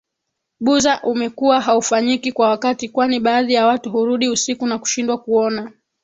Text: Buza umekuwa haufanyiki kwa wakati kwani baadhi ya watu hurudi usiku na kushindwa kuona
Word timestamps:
Buza 0.59 1.01
umekuwa 1.03 1.61
haufanyiki 1.61 2.31
kwa 2.31 2.49
wakati 2.49 2.89
kwani 2.89 3.19
baadhi 3.19 3.53
ya 3.53 3.65
watu 3.67 3.89
hurudi 3.91 4.27
usiku 4.29 4.67
na 4.67 4.79
kushindwa 4.79 5.17
kuona 5.17 5.71